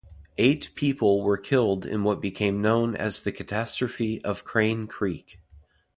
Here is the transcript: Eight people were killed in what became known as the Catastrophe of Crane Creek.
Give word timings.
Eight 0.39 0.71
people 0.73 1.21
were 1.21 1.37
killed 1.37 1.85
in 1.85 2.03
what 2.03 2.21
became 2.21 2.59
known 2.59 2.95
as 2.95 3.21
the 3.21 3.31
Catastrophe 3.31 4.19
of 4.25 4.43
Crane 4.43 4.87
Creek. 4.87 5.39